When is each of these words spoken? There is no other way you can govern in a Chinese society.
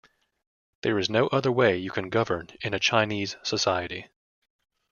There 0.81 0.97
is 0.97 1.11
no 1.11 1.27
other 1.27 1.51
way 1.51 1.77
you 1.77 1.91
can 1.91 2.09
govern 2.09 2.47
in 2.61 2.73
a 2.73 2.79
Chinese 2.79 3.35
society. 3.43 4.07